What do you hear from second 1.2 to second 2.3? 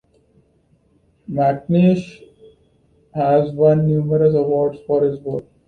McNish